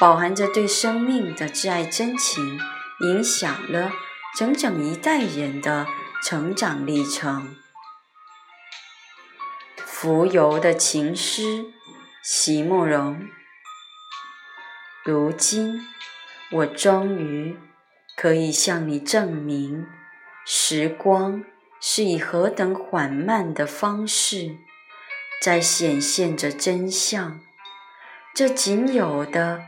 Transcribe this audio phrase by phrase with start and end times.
[0.00, 2.58] 饱含着对生命的挚爱真情，
[3.00, 3.92] 影响了
[4.34, 5.86] 整整一代人的
[6.24, 7.54] 成长历程。
[9.76, 11.66] 浮游的情诗，
[12.22, 13.28] 席慕容。
[15.04, 15.86] 如今，
[16.50, 17.58] 我终于
[18.16, 19.86] 可以向你证明，
[20.46, 21.44] 时光
[21.78, 24.56] 是以何等缓慢的方式，
[25.42, 27.38] 在显现着真相。
[28.34, 29.60] 这仅有的。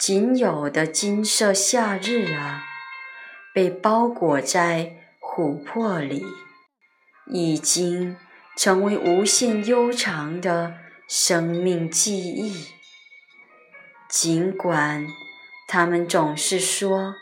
[0.00, 2.64] 仅有的金色夏日啊，
[3.52, 6.24] 被包裹在琥珀里，
[7.26, 8.16] 已经
[8.56, 10.76] 成为无限悠长的
[11.06, 12.68] 生命记忆。
[14.08, 15.06] 尽管
[15.68, 17.16] 他们总是说，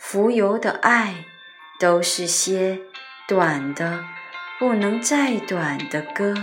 [0.00, 1.26] 浮游的爱
[1.78, 2.80] 都是些
[3.28, 4.04] 短的
[4.58, 6.34] 不能再短的歌。